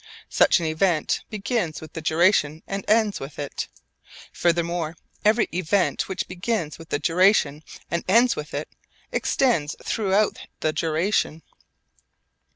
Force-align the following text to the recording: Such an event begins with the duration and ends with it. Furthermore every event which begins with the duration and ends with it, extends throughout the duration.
Such 0.31 0.59
an 0.59 0.65
event 0.65 1.21
begins 1.29 1.79
with 1.79 1.93
the 1.93 2.01
duration 2.01 2.63
and 2.65 2.83
ends 2.87 3.19
with 3.19 3.37
it. 3.37 3.67
Furthermore 4.33 4.97
every 5.23 5.47
event 5.53 6.09
which 6.09 6.27
begins 6.27 6.79
with 6.79 6.89
the 6.89 6.97
duration 6.97 7.63
and 7.91 8.03
ends 8.07 8.35
with 8.35 8.55
it, 8.55 8.67
extends 9.11 9.75
throughout 9.83 10.39
the 10.61 10.73
duration. 10.73 11.43